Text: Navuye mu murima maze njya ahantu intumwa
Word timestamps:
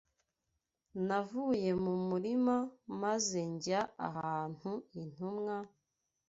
Navuye 1.07 1.69
mu 1.83 1.93
murima 2.07 2.55
maze 3.01 3.39
njya 3.51 3.81
ahantu 4.09 4.71
intumwa 5.01 5.57